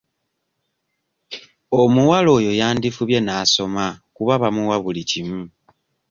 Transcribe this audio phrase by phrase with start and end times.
[1.81, 3.85] Omuwala oyo yandifubye n'asoma
[4.15, 5.41] kuba bamuwa buli kimu.